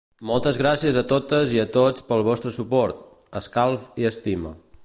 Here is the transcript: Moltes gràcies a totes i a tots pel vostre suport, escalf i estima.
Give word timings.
Moltes 0.27 0.57
gràcies 0.61 0.97
a 1.01 1.03
totes 1.11 1.53
i 1.57 1.61
a 1.63 1.67
tots 1.77 2.07
pel 2.09 2.25
vostre 2.31 2.57
suport, 2.59 3.07
escalf 3.45 3.89
i 4.05 4.13
estima. 4.13 4.61